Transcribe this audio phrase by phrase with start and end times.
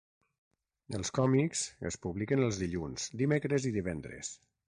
[0.99, 4.35] Els còmics es publiquen els dilluns, dimecres i divendres.